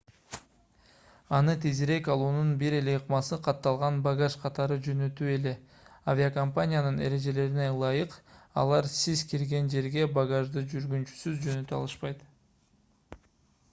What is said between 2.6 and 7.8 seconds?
бир эле ыкмасы катталган багаж катары жөнөтүү эле авиокомпаниянын эрежелерине